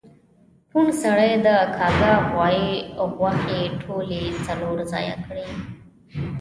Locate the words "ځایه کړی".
4.91-5.49